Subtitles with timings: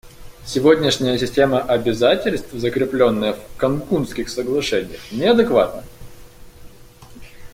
[0.47, 5.83] Сегодняшняя система обязательств, закрепленная в Канкунских соглашениях, неадекватна.